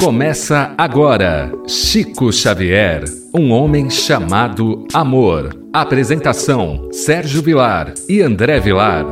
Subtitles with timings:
[0.00, 3.02] Começa agora Chico Xavier,
[3.34, 5.60] um homem chamado amor.
[5.72, 9.04] Apresentação: Sérgio Vilar e André Vilar.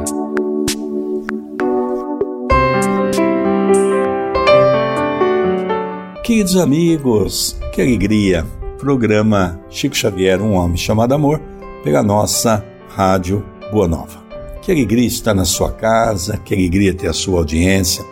[6.22, 8.46] Queridos amigos, que alegria!
[8.78, 11.40] Programa Chico Xavier, um homem chamado amor,
[11.82, 14.24] pela nossa Rádio Boa Nova.
[14.62, 18.04] Que alegria estar na sua casa, que alegria ter a sua audiência.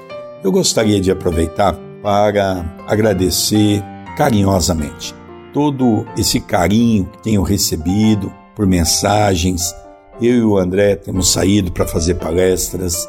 [0.42, 3.82] Eu gostaria de aproveitar para agradecer
[4.14, 5.14] carinhosamente
[5.54, 9.74] todo esse carinho que tenho recebido por mensagens.
[10.20, 13.08] Eu e o André temos saído para fazer palestras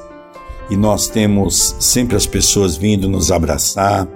[0.70, 4.08] e nós temos sempre as pessoas vindo nos abraçar,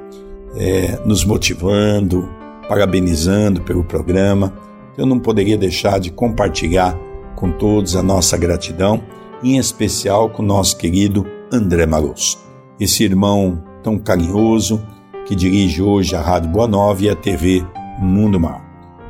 [0.55, 2.29] é, nos motivando,
[2.69, 4.53] parabenizando pelo programa.
[4.97, 6.97] Eu não poderia deixar de compartilhar
[7.35, 9.03] com todos a nossa gratidão,
[9.43, 12.37] em especial com o nosso querido André Maroso,
[12.79, 14.81] esse irmão tão carinhoso
[15.25, 17.63] que dirige hoje a Rádio Boa Nova e a TV
[17.99, 18.65] Mundo Mar.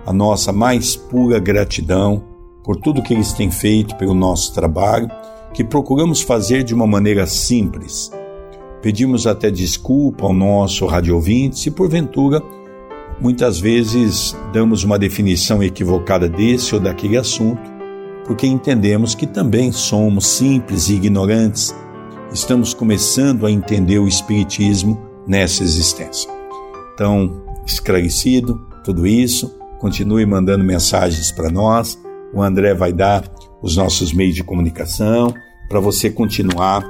[0.05, 2.23] A nossa mais pura gratidão
[2.63, 5.09] por tudo que eles têm feito pelo nosso trabalho,
[5.53, 8.11] que procuramos fazer de uma maneira simples.
[8.81, 12.41] Pedimos até desculpa ao nosso rádio ouvinte se porventura
[13.19, 17.61] muitas vezes damos uma definição equivocada desse ou daquele assunto,
[18.25, 21.75] porque entendemos que também somos simples e ignorantes
[22.31, 26.29] estamos começando a entender o Espiritismo nessa existência.
[26.93, 31.99] Então, esclarecido tudo isso, continue mandando mensagens para nós.
[32.33, 33.23] O André vai dar
[33.61, 35.33] os nossos meios de comunicação
[35.67, 36.85] para você continuar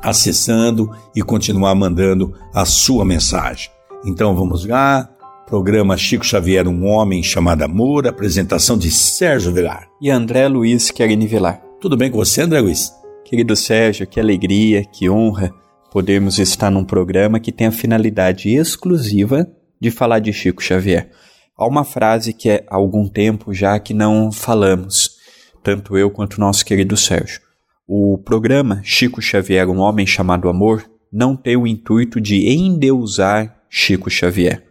[0.00, 3.70] acessando e continuar mandando a sua mensagem.
[4.04, 5.08] Então vamos lá.
[5.46, 9.86] Programa Chico Xavier, um homem chamado Amor, apresentação de Sérgio Vilar.
[10.02, 11.62] E André Luiz Querini Vilar.
[11.80, 12.95] Tudo bem com você, André Luiz?
[13.26, 15.52] Querido Sérgio, que alegria, que honra
[15.90, 19.48] podermos estar num programa que tem a finalidade exclusiva
[19.80, 21.10] de falar de Chico Xavier.
[21.58, 25.16] Há uma frase que é há algum tempo já que não falamos,
[25.60, 27.40] tanto eu quanto nosso querido Sérgio.
[27.84, 34.08] O programa Chico Xavier, um homem chamado amor, não tem o intuito de endeusar Chico
[34.08, 34.62] Xavier,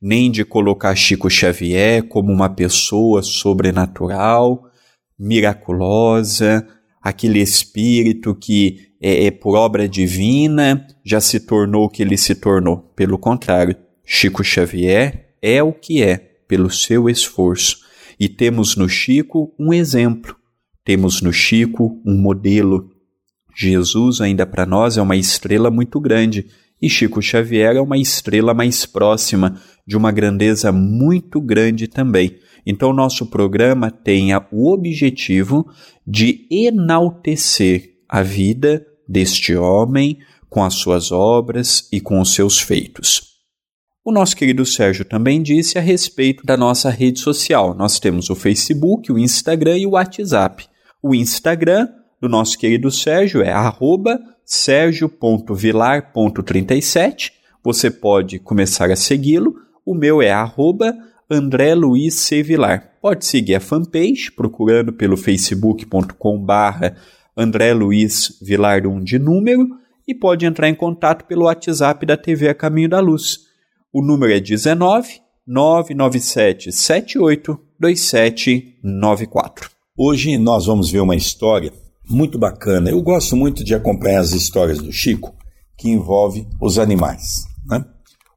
[0.00, 4.62] nem de colocar Chico Xavier como uma pessoa sobrenatural,
[5.18, 6.64] miraculosa,
[7.06, 12.34] aquele espírito que é, é, por obra divina já se tornou o que ele se
[12.34, 12.78] tornou.
[12.96, 16.16] Pelo contrário, Chico Xavier é o que é
[16.48, 17.78] pelo seu esforço.
[18.18, 20.34] E temos no Chico um exemplo,
[20.84, 22.90] temos no Chico um modelo.
[23.56, 26.46] Jesus, ainda para nós, é uma estrela muito grande
[26.82, 32.36] e Chico Xavier é uma estrela mais próxima, de uma grandeza muito grande também.
[32.66, 35.66] Então, nosso programa tem o objetivo
[36.04, 40.18] de enaltecer a vida deste homem
[40.50, 43.36] com as suas obras e com os seus feitos.
[44.04, 47.74] O nosso querido Sérgio também disse a respeito da nossa rede social.
[47.74, 50.68] Nós temos o Facebook, o Instagram e o WhatsApp.
[51.02, 51.88] O Instagram
[52.20, 53.52] do nosso querido Sérgio é
[54.44, 57.32] sergio.vilar.37.
[57.64, 59.56] Você pode começar a segui-lo.
[59.84, 60.96] O meu é arroba
[61.28, 62.40] André Luiz C.
[62.40, 62.92] Vilar.
[63.02, 66.96] Pode seguir a fanpage procurando pelo facebook.com barra
[67.36, 69.68] André Luiz Vilar 1 de número
[70.06, 73.40] e pode entrar em contato pelo WhatsApp da TV A Caminho da Luz.
[73.92, 79.70] O número é 19 997 78 2794.
[79.98, 81.72] Hoje nós vamos ver uma história
[82.08, 82.90] muito bacana.
[82.90, 85.34] Eu gosto muito de acompanhar as histórias do Chico
[85.76, 87.44] que envolve os animais.
[87.66, 87.84] Né?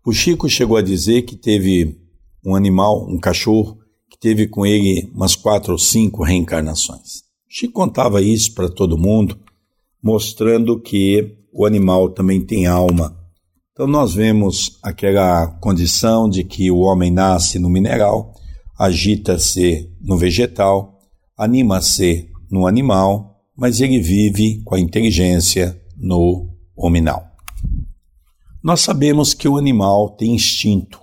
[0.03, 2.08] O Chico chegou a dizer que teve
[2.45, 3.77] um animal, um cachorro,
[4.09, 7.23] que teve com ele umas quatro ou cinco reencarnações.
[7.47, 9.37] Chico contava isso para todo mundo,
[10.01, 13.17] mostrando que o animal também tem alma.
[13.71, 18.33] Então nós vemos aquela condição de que o homem nasce no mineral,
[18.77, 20.99] agita-se no vegetal,
[21.37, 27.25] anima-se no animal, mas ele vive com a inteligência no hominal.
[28.63, 30.99] Nós sabemos que o animal tem instinto,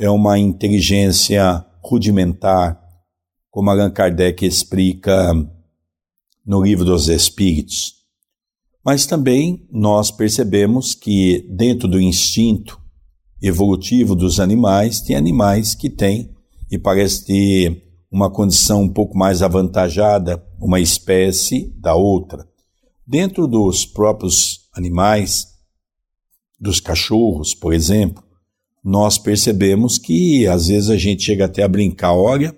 [0.00, 2.80] é uma inteligência rudimentar,
[3.50, 5.30] como Allan Kardec explica
[6.44, 7.96] no livro dos Espíritos.
[8.82, 12.80] Mas também nós percebemos que dentro do instinto
[13.42, 16.34] evolutivo dos animais, tem animais que têm
[16.70, 22.48] e parece ter uma condição um pouco mais avantajada, uma espécie da outra.
[23.06, 25.46] Dentro dos próprios animais,
[26.58, 28.29] dos cachorros, por exemplo,
[28.82, 32.54] nós percebemos que às vezes a gente chega até a brincar: olha,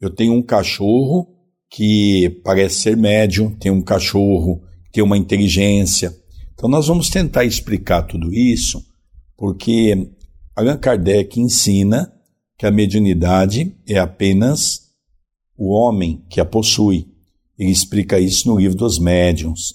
[0.00, 1.28] eu tenho um cachorro
[1.70, 6.14] que parece ser médium, tem um cachorro que tem uma inteligência.
[6.54, 8.84] Então nós vamos tentar explicar tudo isso
[9.36, 10.10] porque
[10.54, 12.12] Allan Kardec ensina
[12.56, 14.82] que a mediunidade é apenas
[15.56, 17.08] o homem que a possui.
[17.58, 19.74] Ele explica isso no livro dos médiuns.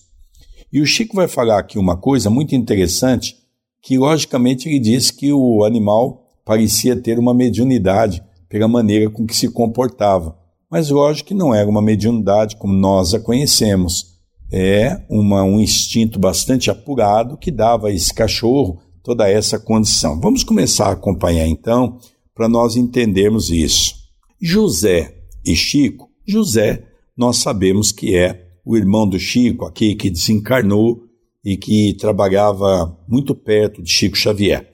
[0.72, 3.36] E o Chico vai falar aqui uma coisa muito interessante,
[3.81, 9.36] que logicamente ele diz que o animal parecia ter uma mediunidade pela maneira com que
[9.36, 10.38] se comportava.
[10.70, 14.18] Mas lógico que não era uma mediunidade como nós a conhecemos.
[14.52, 20.20] É uma, um instinto bastante apurado que dava a esse cachorro toda essa condição.
[20.20, 21.98] Vamos começar a acompanhar então
[22.34, 23.96] para nós entendermos isso.
[24.42, 25.16] José
[25.46, 26.84] e Chico, José,
[27.18, 31.09] nós sabemos que é o irmão do Chico, aqui que desencarnou
[31.44, 34.72] e que trabalhava muito perto de Chico Xavier.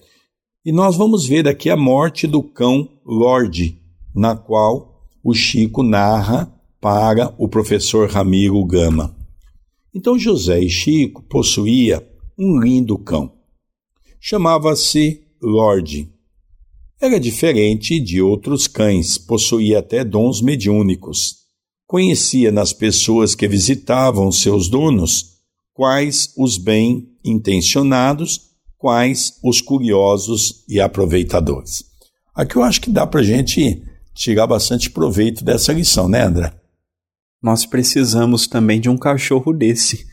[0.66, 3.80] E nós vamos ver aqui a morte do cão Lorde,
[4.14, 6.52] na qual o Chico narra
[6.82, 9.16] para o professor Ramiro Gama.
[9.94, 12.08] Então José e Chico possuía
[12.38, 13.32] um lindo cão.
[14.20, 16.12] Chamava-se Lorde.
[17.00, 21.46] Era diferente de outros cães, possuía até dons mediúnicos.
[21.86, 25.35] Conhecia nas pessoas que visitavam seus donos
[25.76, 31.84] quais os bem intencionados, quais os curiosos e aproveitadores.
[32.34, 33.84] Aqui eu acho que dá para a gente
[34.14, 36.54] tirar bastante proveito dessa lição, né, André?
[37.44, 40.06] Nós precisamos também de um cachorro desse,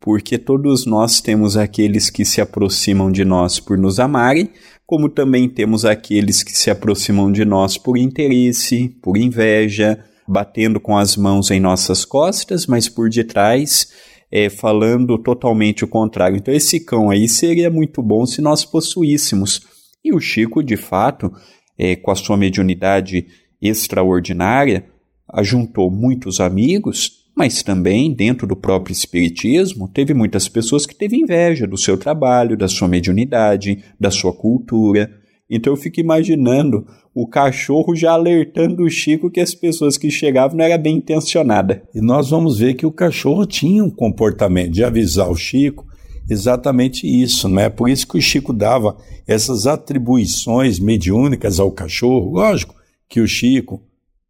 [0.00, 4.50] porque todos nós temos aqueles que se aproximam de nós por nos amarem,
[4.86, 10.96] como também temos aqueles que se aproximam de nós por interesse, por inveja, batendo com
[10.96, 13.88] as mãos em nossas costas, mas por detrás
[14.30, 16.36] é, falando totalmente o contrário.
[16.36, 19.62] Então, esse cão aí seria muito bom se nós possuíssemos.
[20.04, 21.32] E o Chico, de fato,
[21.78, 23.26] é, com a sua mediunidade
[23.60, 24.86] extraordinária,
[25.28, 31.66] ajuntou muitos amigos mas também, dentro do próprio Espiritismo, teve muitas pessoas que teve inveja
[31.66, 35.10] do seu trabalho, da sua mediunidade, da sua cultura.
[35.50, 40.56] Então eu fico imaginando o cachorro já alertando o Chico que as pessoas que chegavam
[40.56, 41.80] não eram bem intencionadas.
[41.94, 45.86] E nós vamos ver que o cachorro tinha um comportamento de avisar o Chico
[46.28, 47.68] exatamente isso, não é?
[47.68, 52.30] Por isso que o Chico dava essas atribuições mediúnicas ao cachorro.
[52.30, 52.74] Lógico
[53.08, 53.82] que o Chico,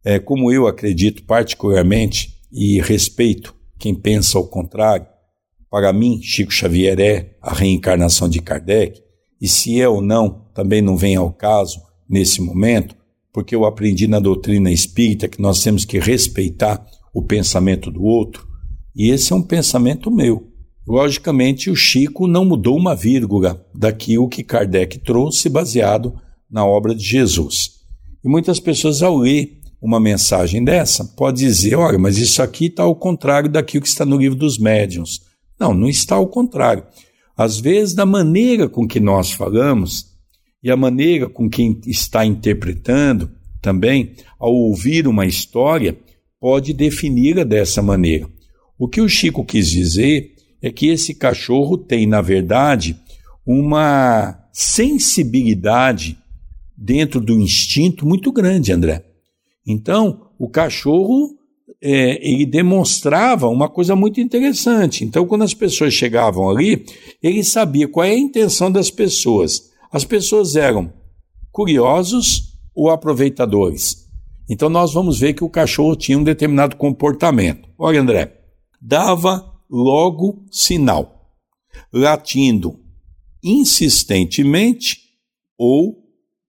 [0.03, 5.05] é, como eu acredito particularmente, e respeito quem pensa o contrário.
[5.69, 9.01] Para mim, Chico Xavier é a reencarnação de Kardec,
[9.41, 12.95] e se é ou não, também não vem ao caso nesse momento,
[13.33, 18.47] porque eu aprendi na doutrina espírita que nós temos que respeitar o pensamento do outro,
[18.95, 20.47] e esse é um pensamento meu.
[20.87, 26.13] Logicamente, o Chico não mudou uma vírgula daquilo que Kardec trouxe baseado
[26.49, 27.81] na obra de Jesus.
[28.23, 32.83] E muitas pessoas, ao ler uma mensagem dessa, pode dizer: olha, mas isso aqui está
[32.83, 35.21] ao contrário daquilo que está no livro dos médiuns.
[35.59, 36.83] Não, não está ao contrário.
[37.35, 40.11] Às vezes, da maneira com que nós falamos
[40.63, 43.31] e a maneira com quem está interpretando
[43.61, 45.97] também, ao ouvir uma história,
[46.39, 48.27] pode definir-a dessa maneira.
[48.77, 52.95] O que o Chico quis dizer é que esse cachorro tem, na verdade,
[53.45, 56.17] uma sensibilidade
[56.75, 59.03] dentro do instinto muito grande, André.
[59.65, 61.37] Então, o cachorro
[61.81, 65.03] é, ele demonstrava uma coisa muito interessante.
[65.03, 66.85] Então, quando as pessoas chegavam ali,
[67.21, 69.71] ele sabia qual é a intenção das pessoas.
[69.91, 70.93] As pessoas eram
[71.51, 74.07] curiosos ou aproveitadores.
[74.49, 77.67] Então, nós vamos ver que o cachorro tinha um determinado comportamento.
[77.77, 78.37] Olha, André,
[78.81, 81.33] dava logo sinal,
[81.91, 82.79] latindo
[83.43, 84.97] insistentemente
[85.57, 85.97] ou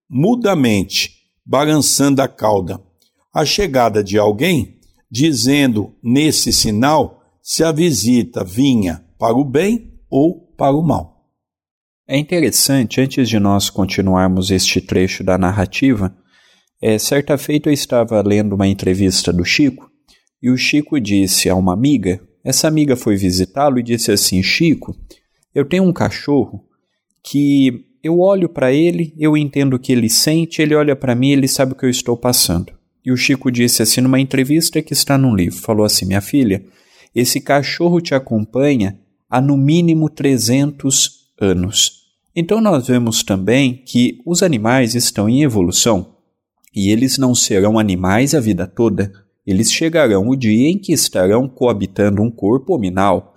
[0.09, 1.13] mudamente,
[1.45, 2.81] balançando a cauda
[3.33, 4.79] a chegada de alguém,
[5.13, 11.29] dizendo nesse sinal se a visita vinha para o bem ou para o mal.
[12.09, 16.17] É interessante, antes de nós continuarmos este trecho da narrativa,
[16.81, 19.91] é, certa feita eu estava lendo uma entrevista do Chico
[20.43, 24.97] e o Chico disse a uma amiga, essa amiga foi visitá-lo e disse assim: Chico,
[25.55, 26.65] eu tenho um cachorro
[27.23, 31.31] que eu olho para ele, eu entendo o que ele sente, ele olha para mim,
[31.31, 32.73] ele sabe o que eu estou passando.
[33.05, 36.65] E o Chico disse assim numa entrevista que está num livro, falou assim: "Minha filha,
[37.15, 42.03] esse cachorro te acompanha há no mínimo 300 anos.
[42.35, 46.17] Então nós vemos também que os animais estão em evolução
[46.75, 49.13] e eles não serão animais a vida toda.
[49.47, 53.35] Eles chegarão o dia em que estarão coabitando um corpo hominal.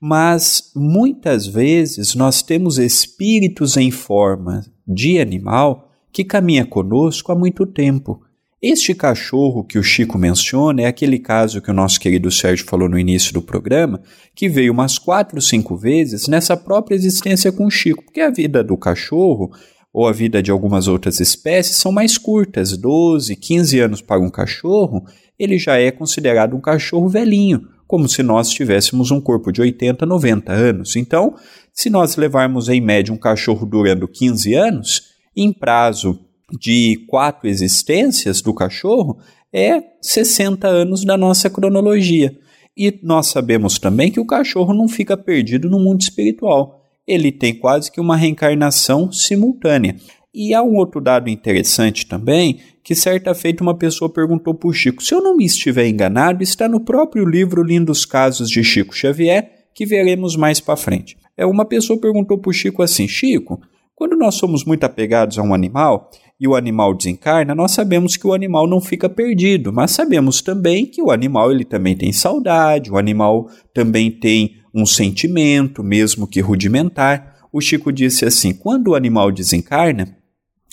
[0.00, 7.64] Mas muitas vezes nós temos espíritos em forma de animal que caminha conosco há muito
[7.64, 8.20] tempo
[8.66, 12.88] Este cachorro que o Chico menciona é aquele caso que o nosso querido Sérgio falou
[12.88, 14.00] no início do programa,
[14.34, 18.64] que veio umas quatro, cinco vezes nessa própria existência com o Chico, porque a vida
[18.64, 19.50] do cachorro
[19.92, 24.30] ou a vida de algumas outras espécies são mais curtas, 12, 15 anos para um
[24.30, 25.04] cachorro,
[25.38, 30.06] ele já é considerado um cachorro velhinho, como se nós tivéssemos um corpo de 80,
[30.06, 30.96] 90 anos.
[30.96, 31.34] Então,
[31.70, 35.02] se nós levarmos em média um cachorro durando 15 anos,
[35.36, 36.18] em prazo
[36.52, 39.18] de quatro existências do cachorro
[39.52, 42.36] é 60 anos da nossa cronologia.
[42.76, 46.82] E nós sabemos também que o cachorro não fica perdido no mundo espiritual.
[47.06, 49.96] Ele tem quase que uma reencarnação simultânea.
[50.34, 54.72] E há um outro dado interessante também, que certa feita uma pessoa perguntou para o
[54.72, 58.92] Chico: se eu não me estiver enganado, está no próprio livro Lindos Casos de Chico
[58.92, 61.16] Xavier, que veremos mais para frente.
[61.36, 63.60] É uma pessoa perguntou para o Chico assim: Chico,
[63.94, 66.10] quando nós somos muito apegados a um animal,
[66.44, 70.84] e o animal desencarna, nós sabemos que o animal não fica perdido, mas sabemos também
[70.84, 76.42] que o animal ele também tem saudade, o animal também tem um sentimento, mesmo que
[76.42, 77.34] rudimentar.
[77.50, 80.14] O Chico disse assim: quando o animal desencarna,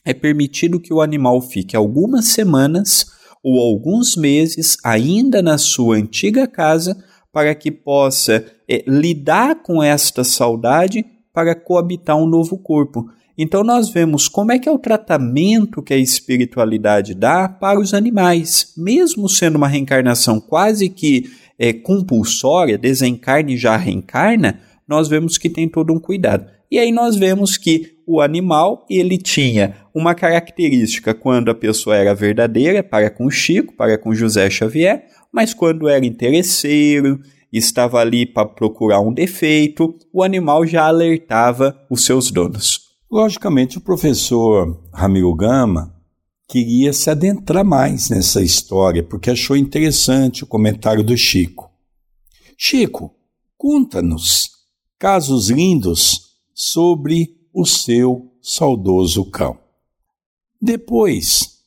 [0.03, 3.05] é permitido que o animal fique algumas semanas
[3.41, 7.01] ou alguns meses ainda na sua antiga casa
[7.31, 13.05] para que possa é, lidar com esta saudade para coabitar um novo corpo.
[13.43, 17.91] Então nós vemos como é que é o tratamento que a espiritualidade dá para os
[17.91, 21.25] animais, mesmo sendo uma reencarnação quase que
[21.57, 26.45] é, compulsória, desencarna e já reencarna, nós vemos que tem todo um cuidado.
[26.69, 32.13] E aí nós vemos que o animal ele tinha uma característica quando a pessoa era
[32.13, 37.19] verdadeira, para com Chico, para com José Xavier, mas quando era interesseiro,
[37.51, 42.90] estava ali para procurar um defeito, o animal já alertava os seus donos.
[43.11, 45.93] Logicamente, o professor Ramiro Gama
[46.47, 51.69] queria se adentrar mais nessa história, porque achou interessante o comentário do Chico.
[52.57, 53.13] Chico,
[53.57, 54.49] conta-nos
[54.97, 59.59] casos lindos sobre o seu saudoso cão.
[60.61, 61.65] Depois,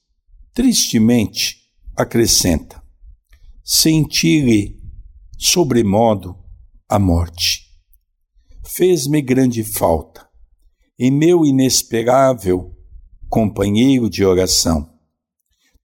[0.55, 1.59] tristemente,
[1.95, 2.83] acrescenta:
[3.63, 4.81] senti-lhe
[5.39, 6.39] sobremodo
[6.89, 7.65] a morte.
[8.65, 10.25] Fez-me grande falta
[10.99, 12.75] e meu inesperável
[13.29, 14.89] companheiro de oração.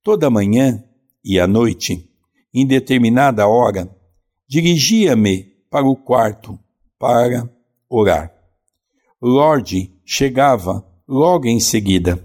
[0.02, 0.84] Toda manhã
[1.24, 2.08] e à noite,
[2.54, 3.90] em determinada hora,
[4.48, 6.58] dirigia-me para o quarto
[6.98, 7.48] para
[7.88, 8.32] orar.
[9.20, 12.24] Lorde chegava logo em seguida.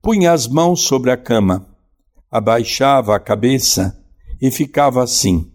[0.00, 1.68] Punha as mãos sobre a cama,
[2.30, 4.00] abaixava a cabeça
[4.40, 5.52] e ficava assim,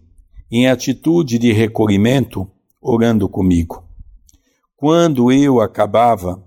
[0.50, 3.87] em atitude de recolhimento, orando comigo.
[4.80, 6.40] Quando eu acabava,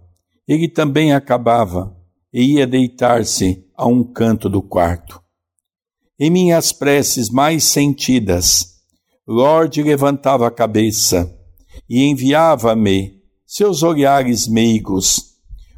[0.47, 1.93] ele também acabava
[2.31, 5.21] e ia deitar-se a um canto do quarto.
[6.17, 8.77] Em minhas preces mais sentidas,
[9.27, 11.29] Lorde levantava a cabeça
[11.89, 15.33] e enviava-me seus olhares meigos,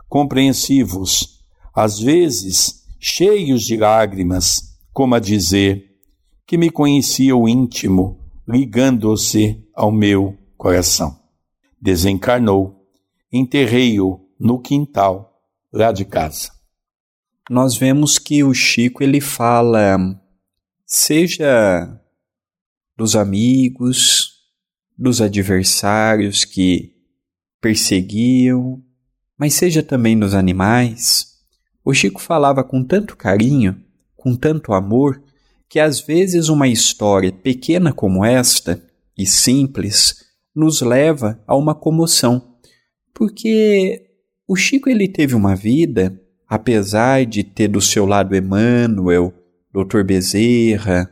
[0.08, 1.40] compreensivos,
[1.74, 5.86] às vezes cheios de lágrimas, como a dizer
[6.46, 11.23] que me conhecia o íntimo, ligando-se ao meu coração
[11.84, 12.88] desencarnou,
[13.30, 15.38] enterrei-o no quintal
[15.72, 16.50] lá de casa.
[17.50, 19.98] Nós vemos que o Chico ele fala,
[20.86, 22.00] seja
[22.96, 24.32] dos amigos,
[24.98, 26.96] dos adversários que
[27.60, 28.82] perseguiam,
[29.38, 31.34] mas seja também dos animais.
[31.84, 33.84] O Chico falava com tanto carinho,
[34.16, 35.22] com tanto amor,
[35.68, 38.82] que às vezes uma história pequena como esta
[39.18, 42.56] e simples nos leva a uma comoção,
[43.14, 44.10] porque
[44.48, 49.34] o Chico ele teve uma vida, apesar de ter do seu lado Emmanuel,
[49.74, 50.04] Dr.
[50.04, 51.10] Bezerra,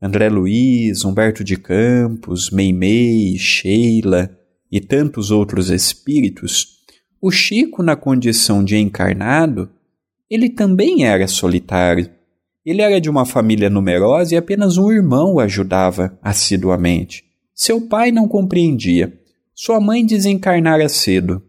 [0.00, 4.30] André Luiz, Humberto de Campos, Meimei, Sheila
[4.70, 6.76] e tantos outros espíritos,
[7.20, 9.68] o Chico, na condição de encarnado,
[10.30, 12.08] ele também era solitário.
[12.64, 17.24] Ele era de uma família numerosa e apenas um irmão o ajudava assiduamente.
[17.58, 19.18] Seu pai não compreendia.
[19.54, 21.42] Sua mãe desencarnara cedo.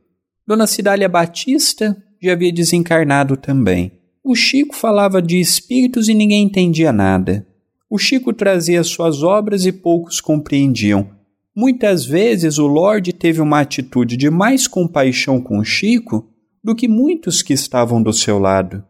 [0.47, 3.91] Dona Cidália Batista já havia desencarnado também.
[4.23, 7.45] O Chico falava de espíritos e ninguém entendia nada.
[7.89, 11.09] O Chico trazia suas obras e poucos compreendiam.
[11.53, 16.29] Muitas vezes o Lorde teve uma atitude de mais compaixão com o Chico
[16.63, 18.81] do que muitos que estavam do seu lado.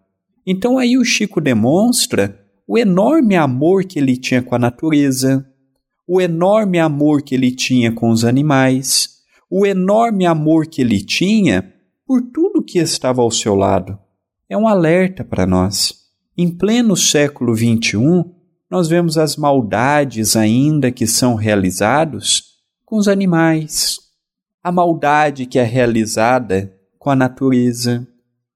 [0.46, 5.44] Então aí o Chico demonstra o enorme amor que ele tinha com a natureza,
[6.08, 9.18] o enorme amor que ele tinha com os animais,
[9.50, 11.74] o enorme amor que ele tinha
[12.06, 14.00] por tudo que estava ao seu lado.
[14.50, 15.94] É um alerta para nós.
[16.38, 18.24] Em pleno século XXI,
[18.70, 23.98] nós vemos as maldades ainda que são realizados com os animais,
[24.64, 28.08] a maldade que é realizada com a natureza.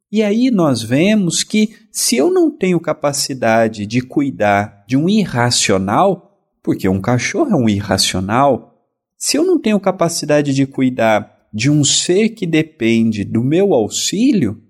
[0.10, 6.31] E aí nós vemos que se eu não tenho capacidade de cuidar de um irracional,
[6.64, 8.72] porque um cachorro é um irracional,
[9.18, 14.62] se eu não tenho capacidade de cuidar de um ser que depende do meu auxílio,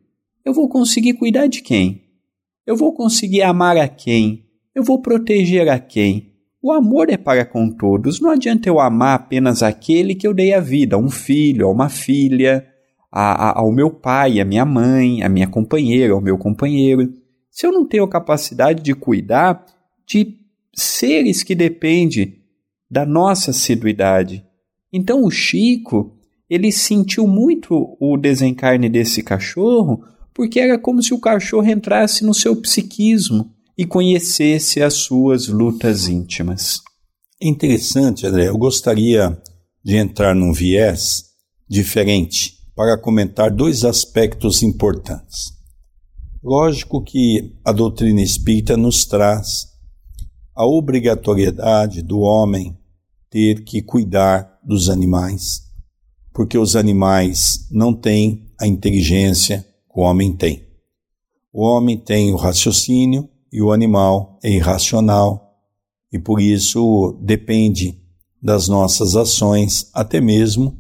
[0.43, 2.03] eu vou conseguir cuidar de quem?
[2.65, 4.45] Eu vou conseguir amar a quem?
[4.73, 6.31] Eu vou proteger a quem?
[6.61, 8.19] O amor é para com todos.
[8.19, 11.71] Não adianta eu amar apenas aquele que eu dei a vida, a um filho, a
[11.71, 12.67] uma filha,
[13.11, 17.11] a, a, ao meu pai, a minha mãe, a minha companheira, ao meu companheiro.
[17.49, 19.65] Se eu não tenho capacidade de cuidar
[20.05, 20.40] de
[20.73, 22.41] seres que dependem
[22.89, 24.43] da nossa assiduidade.
[24.91, 26.17] Então o Chico,
[26.49, 32.33] ele sentiu muito o desencarne desse cachorro, porque era como se o cachorro entrasse no
[32.33, 36.81] seu psiquismo e conhecesse as suas lutas íntimas.
[37.41, 38.49] Interessante, André.
[38.49, 39.35] Eu gostaria
[39.83, 41.25] de entrar num viés
[41.67, 45.53] diferente para comentar dois aspectos importantes.
[46.43, 49.70] Lógico que a doutrina espírita nos traz
[50.55, 52.77] a obrigatoriedade do homem
[53.29, 55.63] ter que cuidar dos animais,
[56.33, 60.67] porque os animais não têm a inteligência que o homem tem.
[61.53, 65.57] O homem tem o raciocínio e o animal é irracional
[66.11, 68.01] e por isso depende
[68.41, 70.77] das nossas ações, até mesmo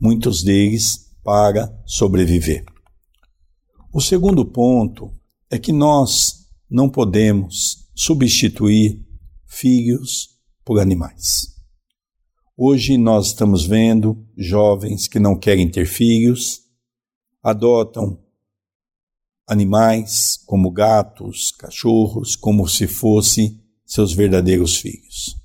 [0.00, 2.64] muitos deles para sobreviver.
[3.92, 5.12] O segundo ponto
[5.50, 9.04] é que nós não podemos substituir
[9.50, 11.48] filhos por animais.
[12.56, 16.60] Hoje nós estamos vendo jovens que não querem ter filhos,
[17.42, 18.22] adotam
[19.48, 25.36] animais como gatos, cachorros, como se fossem seus verdadeiros filhos.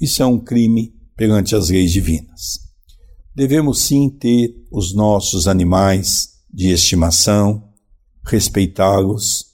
[0.00, 2.60] Isso é um crime perante as leis divinas.
[3.34, 7.70] Devemos sim ter os nossos animais de estimação,
[8.24, 9.44] respeitá-los,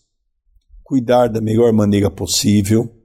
[0.84, 3.01] cuidar da melhor maneira possível,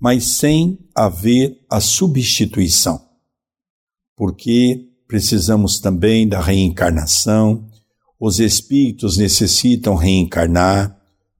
[0.00, 3.00] mas sem haver a substituição.
[4.16, 7.68] Porque precisamos também da reencarnação,
[8.20, 10.96] os espíritos necessitam reencarnar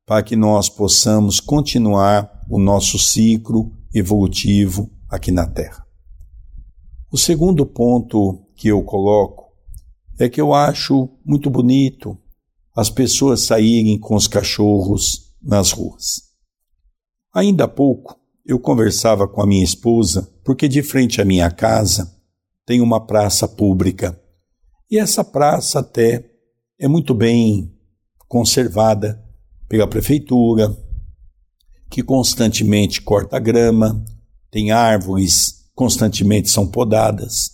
[0.07, 5.85] para que nós possamos continuar o nosso ciclo evolutivo aqui na Terra.
[7.11, 9.49] O segundo ponto que eu coloco
[10.18, 12.18] é que eu acho muito bonito
[12.75, 16.23] as pessoas saírem com os cachorros nas ruas.
[17.35, 18.18] Ainda há pouco
[18.49, 22.17] eu conversava com a minha esposa porque de frente à minha casa
[22.65, 24.19] tem uma praça pública
[24.91, 26.25] e essa praça até
[26.79, 27.71] é muito bem
[28.27, 29.23] conservada
[29.69, 30.75] pela prefeitura,
[31.91, 34.03] que constantemente corta grama,
[34.51, 37.51] tem árvores, constantemente são podadas.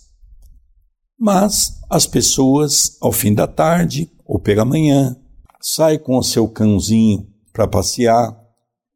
[1.19, 5.17] Mas as pessoas, ao fim da tarde ou pela manhã,
[5.61, 8.33] saem com o seu cãozinho para passear,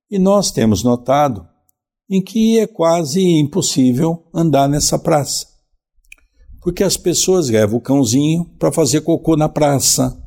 [0.10, 1.46] e nós temos notado
[2.10, 5.50] em que é quase impossível andar nessa praça
[6.62, 10.18] porque as pessoas levam o cãozinho para fazer cocô na praça.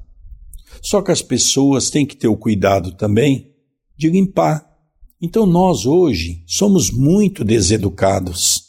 [0.80, 3.52] Só que as pessoas têm que ter o cuidado também
[3.96, 4.66] de limpar.
[5.20, 8.62] Então nós hoje somos muito deseducados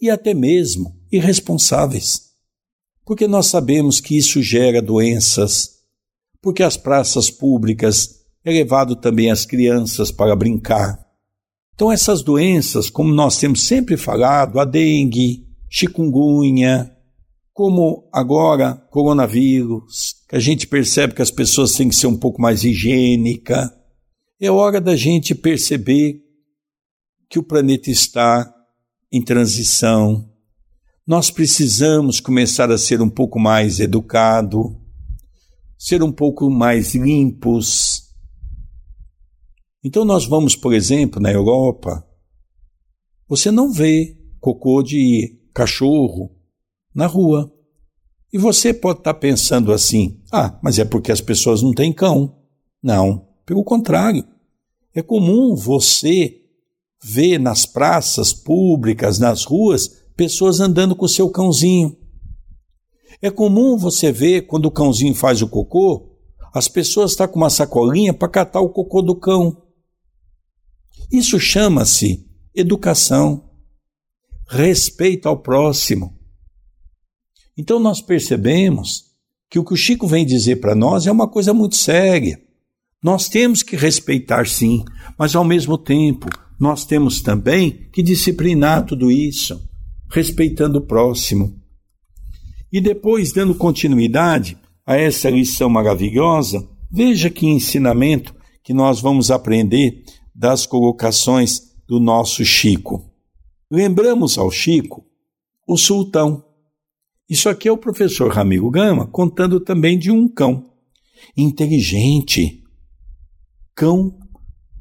[0.00, 2.20] e até mesmo irresponsáveis,
[3.04, 5.70] porque nós sabemos que isso gera doenças,
[6.42, 11.05] porque as praças públicas é levado também as crianças para brincar.
[11.76, 16.90] Então essas doenças, como nós temos sempre falado, a dengue, chikungunya,
[17.52, 22.40] como agora coronavírus, que a gente percebe que as pessoas têm que ser um pouco
[22.40, 23.70] mais higiênica,
[24.40, 26.22] é hora da gente perceber
[27.28, 28.50] que o planeta está
[29.12, 30.30] em transição.
[31.06, 34.80] Nós precisamos começar a ser um pouco mais educado,
[35.78, 38.05] ser um pouco mais limpos.
[39.86, 42.04] Então nós vamos, por exemplo, na Europa,
[43.28, 46.34] você não vê cocô de cachorro
[46.92, 47.52] na rua.
[48.32, 52.36] E você pode estar pensando assim: ah, mas é porque as pessoas não têm cão.
[52.82, 54.26] Não, pelo contrário.
[54.92, 56.34] É comum você
[57.00, 61.96] ver nas praças públicas, nas ruas, pessoas andando com o seu cãozinho.
[63.22, 66.10] É comum você ver quando o cãozinho faz o cocô,
[66.52, 69.62] as pessoas estão com uma sacolinha para catar o cocô do cão.
[71.10, 73.48] Isso chama-se educação,
[74.48, 76.18] respeito ao próximo.
[77.56, 79.04] Então nós percebemos
[79.50, 82.40] que o que o Chico vem dizer para nós é uma coisa muito séria.
[83.02, 84.84] Nós temos que respeitar sim,
[85.18, 89.60] mas ao mesmo tempo nós temos também que disciplinar tudo isso,
[90.10, 91.60] respeitando o próximo.
[92.72, 100.02] E depois, dando continuidade a essa lição maravilhosa, veja que ensinamento que nós vamos aprender
[100.36, 103.10] das colocações do nosso Chico.
[103.70, 105.04] Lembramos ao Chico
[105.66, 106.44] o sultão.
[107.28, 110.70] Isso aqui é o professor Ramiro Gama contando também de um cão
[111.36, 112.62] inteligente,
[113.74, 114.16] cão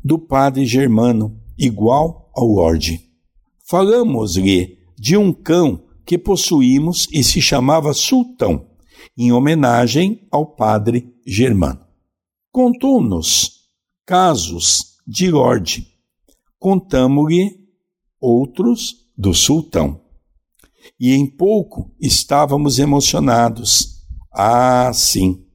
[0.03, 3.01] do padre Germano, igual ao Lorde.
[3.63, 8.67] Falamos-lhe de um cão que possuímos e se chamava Sultão,
[9.17, 11.79] em homenagem ao padre Germano.
[12.51, 13.69] Contou-nos
[14.05, 15.87] casos de Lorde.
[16.57, 17.59] Contamo-lhe
[18.19, 20.01] outros do Sultão.
[20.99, 24.03] E em pouco estávamos emocionados.
[24.33, 25.45] Ah, sim,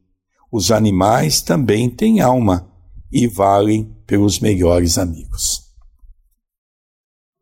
[0.50, 2.70] os animais também têm alma
[3.12, 5.60] e valem pelos melhores amigos.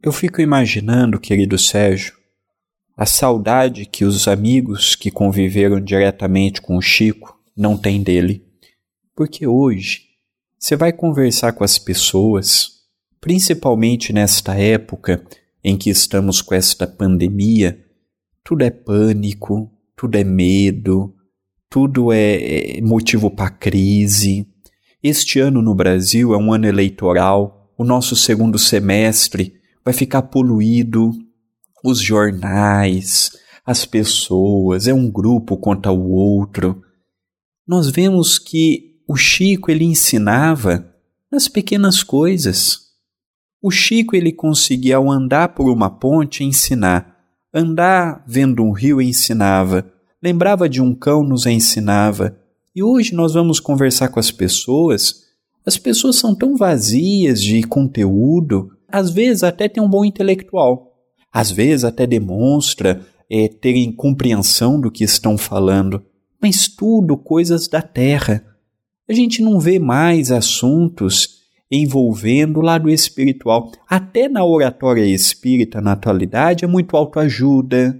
[0.03, 2.14] Eu fico imaginando, querido Sérgio,
[2.97, 8.44] a saudade que os amigos que conviveram diretamente com o Chico não têm dele.
[9.14, 10.08] Porque hoje
[10.59, 12.81] você vai conversar com as pessoas,
[13.21, 15.25] principalmente nesta época
[15.62, 17.85] em que estamos com esta pandemia,
[18.42, 21.14] tudo é pânico, tudo é medo,
[21.71, 24.47] tudo é, é motivo para crise.
[25.03, 31.12] Este ano no Brasil é um ano eleitoral, o nosso segundo semestre vai ficar poluído,
[31.85, 33.31] os jornais,
[33.64, 36.83] as pessoas, é um grupo contra o outro.
[37.66, 40.94] Nós vemos que o Chico ele ensinava
[41.33, 42.88] nas pequenas coisas.
[43.62, 47.16] O Chico ele conseguia ao andar por uma ponte ensinar,
[47.53, 49.90] andar vendo um rio ensinava,
[50.23, 52.38] lembrava de um cão nos ensinava.
[52.77, 55.25] E hoje nós vamos conversar com as pessoas.
[55.64, 60.94] As pessoas são tão vazias de conteúdo, às vezes até tem um bom intelectual,
[61.33, 66.05] às vezes até demonstra é, terem compreensão do que estão falando,
[66.42, 68.44] mas tudo coisas da terra.
[69.09, 71.38] A gente não vê mais assuntos
[71.71, 73.73] envolvendo o lado espiritual.
[73.88, 77.99] Até na oratória espírita, na atualidade, é muito autoajuda,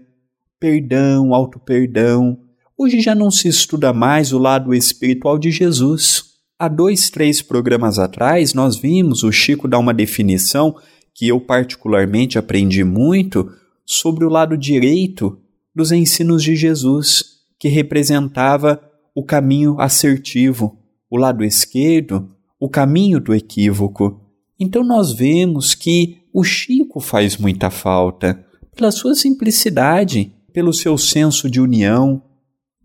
[0.61, 2.39] perdão, auto-perdão.
[2.77, 6.25] Hoje já não se estuda mais o lado espiritual de Jesus.
[6.59, 10.77] Há dois, três programas atrás, nós vimos o Chico dar uma definição
[11.15, 13.51] que eu particularmente aprendi muito
[13.87, 15.39] sobre o lado direito
[15.75, 18.81] dos ensinos de Jesus, que representava
[19.15, 20.79] o caminho assertivo,
[21.11, 24.21] o lado esquerdo, o caminho do equívoco.
[24.59, 28.45] Então nós vemos que o Chico faz muita falta
[28.77, 32.23] pela sua simplicidade, pelo seu senso de união,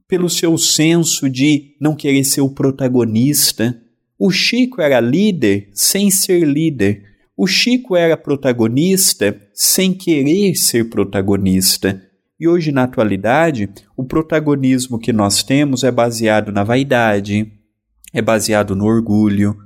[0.08, 3.80] pelo seu senso de não querer ser o protagonista.
[4.18, 7.04] O Chico era líder sem ser líder.
[7.36, 12.02] O Chico era protagonista sem querer ser protagonista.
[12.40, 17.52] E hoje, na atualidade, o protagonismo que nós temos é baseado na vaidade,
[18.13, 19.58] é baseado no orgulho,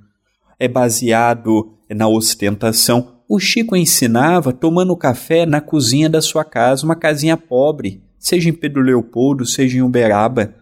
[0.58, 3.18] é baseado na ostentação.
[3.28, 8.54] O Chico ensinava tomando café na cozinha da sua casa, uma casinha pobre, seja em
[8.54, 10.56] Pedro Leopoldo, seja em Uberaba.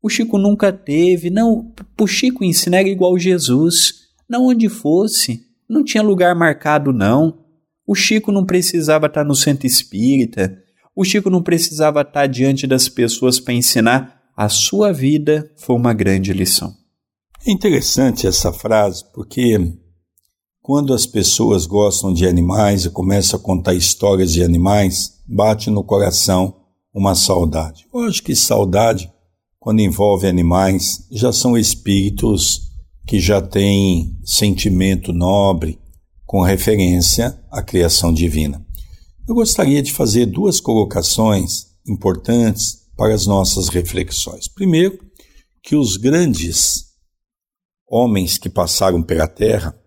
[0.00, 5.82] O Chico nunca teve, não, o Chico ensinar era igual Jesus, não onde fosse, não
[5.82, 7.40] tinha lugar marcado não.
[7.84, 10.62] O Chico não precisava estar no centro espírita,
[10.94, 14.22] o Chico não precisava estar diante das pessoas para ensinar.
[14.36, 16.85] A sua vida foi uma grande lição.
[17.46, 19.56] É interessante essa frase porque
[20.60, 25.84] quando as pessoas gostam de animais e começam a contar histórias de animais, bate no
[25.84, 26.56] coração
[26.92, 27.86] uma saudade.
[27.94, 29.08] Eu acho que saudade,
[29.60, 32.62] quando envolve animais, já são espíritos
[33.06, 35.78] que já têm sentimento nobre
[36.24, 38.60] com referência à criação divina.
[39.28, 44.48] Eu gostaria de fazer duas colocações importantes para as nossas reflexões.
[44.48, 44.98] Primeiro,
[45.62, 46.86] que os grandes
[47.86, 49.78] homens que passaram pela Terra,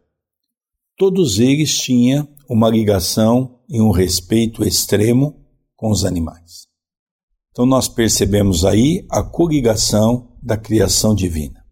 [0.97, 6.67] todos eles tinham uma ligação e um respeito extremo com os animais.
[7.51, 11.63] Então nós percebemos aí a coligação da criação divina.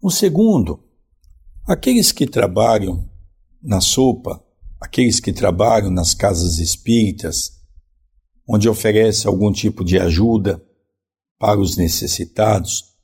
[0.00, 0.82] O segundo,
[1.66, 3.08] aqueles que trabalham
[3.62, 4.42] na sopa,
[4.80, 7.58] aqueles que trabalham nas casas espíritas,
[8.48, 10.62] onde oferece algum tipo de ajuda
[11.38, 12.96] para os necessitados,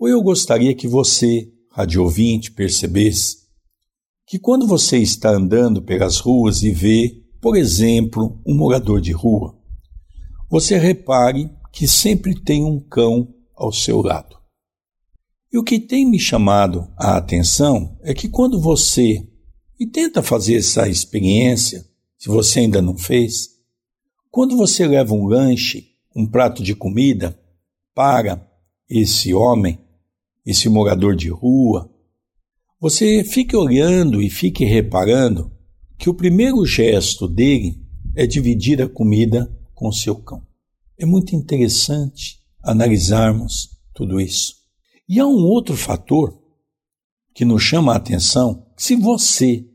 [0.00, 3.40] ou eu gostaria que você, rádio ouvinte, percebesse
[4.26, 9.58] que quando você está andando pelas ruas e vê, por exemplo, um morador de rua,
[10.48, 14.38] você repare que sempre tem um cão ao seu lado.
[15.52, 19.28] E o que tem me chamado a atenção é que quando você,
[19.78, 21.84] e tenta fazer essa experiência,
[22.16, 23.50] se você ainda não fez,
[24.30, 27.38] quando você leva um lanche, um prato de comida,
[27.94, 28.48] para
[28.88, 29.78] esse homem,
[30.44, 31.90] esse morador de rua,
[32.80, 35.52] você fique olhando e fique reparando
[35.98, 37.78] que o primeiro gesto dele
[38.16, 40.42] é dividir a comida com seu cão.
[40.98, 44.54] É muito interessante analisarmos tudo isso.
[45.08, 46.38] E há um outro fator
[47.34, 49.66] que nos chama a atenção: se você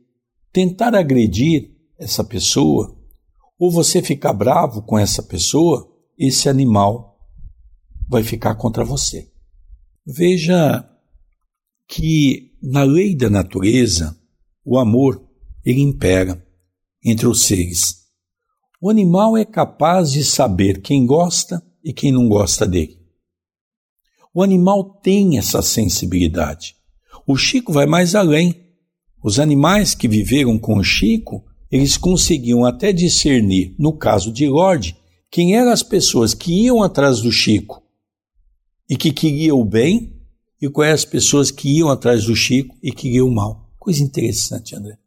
[0.52, 2.96] tentar agredir essa pessoa,
[3.58, 7.20] ou você ficar bravo com essa pessoa, esse animal
[8.08, 9.32] vai ficar contra você.
[10.08, 10.88] Veja
[11.88, 14.16] que na lei da natureza,
[14.64, 15.28] o amor
[15.66, 16.46] ele impera
[17.04, 18.06] entre os seres.
[18.80, 23.00] O animal é capaz de saber quem gosta e quem não gosta dele.
[24.32, 26.76] O animal tem essa sensibilidade.
[27.26, 28.64] O Chico vai mais além.
[29.24, 34.96] Os animais que viveram com o Chico, eles conseguiam até discernir, no caso de Lorde,
[35.32, 37.85] quem eram as pessoas que iam atrás do Chico
[38.90, 40.16] e que queriam o bem
[40.62, 43.70] e quais as pessoas que iam atrás do Chico e queriam o mal.
[43.80, 44.98] Coisa interessante, André.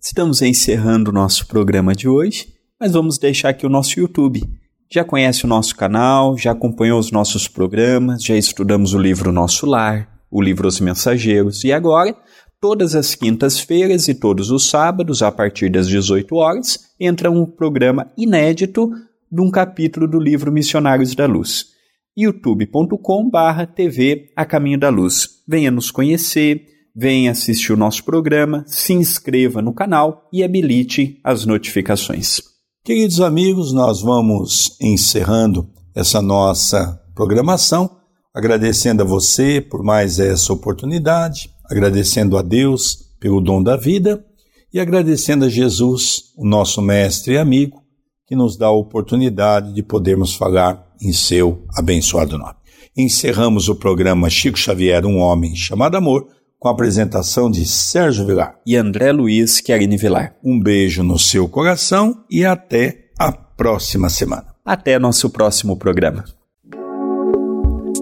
[0.00, 4.42] Estamos encerrando o nosso programa de hoje, mas vamos deixar aqui o nosso YouTube.
[4.90, 9.66] Já conhece o nosso canal, já acompanhou os nossos programas, já estudamos o livro Nosso
[9.66, 12.16] Lar, o livro Os Mensageiros e agora,
[12.60, 18.10] todas as quintas-feiras e todos os sábados, a partir das 18 horas, entra um programa
[18.16, 18.88] inédito
[19.30, 21.75] de um capítulo do livro Missionários da Luz
[22.16, 25.42] youtube.com/barra TV A Caminho da Luz.
[25.46, 31.44] Venha nos conhecer, venha assistir o nosso programa, se inscreva no canal e habilite as
[31.44, 32.40] notificações.
[32.82, 37.90] Queridos amigos, nós vamos encerrando essa nossa programação,
[38.34, 44.24] agradecendo a você por mais essa oportunidade, agradecendo a Deus pelo dom da vida
[44.72, 47.82] e agradecendo a Jesus, o nosso mestre e amigo,
[48.26, 52.54] que nos dá a oportunidade de podermos falar em seu abençoado nome.
[52.96, 56.26] Encerramos o programa Chico Xavier, um homem chamado amor,
[56.58, 60.34] com a apresentação de Sérgio Vilar e André Luiz Querini Vilar.
[60.42, 64.46] Um beijo no seu coração e até a próxima semana.
[64.64, 66.24] Até nosso próximo programa.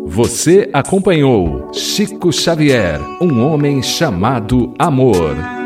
[0.07, 5.64] Você acompanhou Chico Xavier, um homem chamado amor